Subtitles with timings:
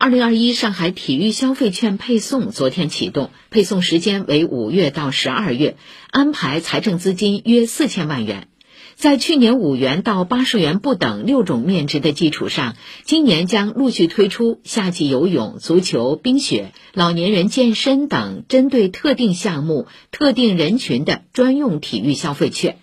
[0.00, 5.76] 二零二一上海体育消费券配送昨天启动配送时间为五月到十二月
[6.08, 8.46] 安排财政资金约四千万元。
[8.94, 22.78] 在去年五元到八十元不等六种面值的基础上今年将陆续推出夏季游泳足球冰雪老年人健身等针对特定项目特定人群的专用体育消费券。